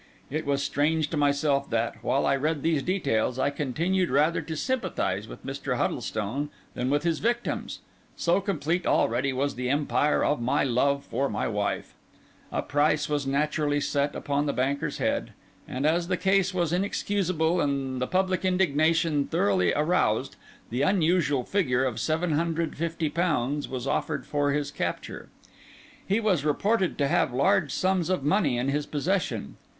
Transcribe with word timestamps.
It 0.31 0.47
was 0.47 0.63
strange 0.63 1.11
to 1.11 1.15
myself 1.17 1.69
that, 1.69 2.03
while 2.03 2.25
I 2.25 2.35
read 2.35 2.63
these 2.63 2.81
details, 2.81 3.37
I 3.37 3.51
continued 3.51 4.09
rather 4.09 4.41
to 4.41 4.55
sympathise 4.55 5.27
with 5.27 5.45
Mr. 5.45 5.77
Huddlestone 5.77 6.49
than 6.73 6.89
with 6.89 7.03
his 7.03 7.19
victims; 7.19 7.81
so 8.15 8.41
complete 8.41 8.87
already 8.87 9.31
was 9.31 9.53
the 9.53 9.69
empire 9.69 10.25
of 10.25 10.41
my 10.41 10.63
love 10.63 11.03
for 11.05 11.29
my 11.29 11.47
wife. 11.47 11.93
A 12.51 12.63
price 12.63 13.09
was 13.09 13.27
naturally 13.27 13.79
set 13.79 14.15
upon 14.15 14.47
the 14.47 14.53
banker's 14.53 14.97
head; 14.97 15.33
and, 15.67 15.85
as 15.85 16.07
the 16.07 16.17
case 16.17 16.51
was 16.51 16.73
inexcusable 16.73 17.61
and 17.61 18.01
the 18.01 18.07
public 18.07 18.43
indignation 18.43 19.27
thoroughly 19.27 19.71
aroused, 19.71 20.35
the 20.71 20.81
unusual 20.81 21.43
figure 21.43 21.85
of 21.85 21.97
£750 21.97 23.69
was 23.69 23.85
offered 23.85 24.25
for 24.25 24.51
his 24.51 24.71
capture. 24.71 25.29
He 26.03 26.19
was 26.19 26.43
reported 26.43 26.97
to 26.97 27.07
have 27.07 27.31
large 27.31 27.71
sums 27.71 28.09
of 28.09 28.23
money 28.23 28.57
in 28.57 28.67
his 28.69 28.87
possession. 28.87 29.57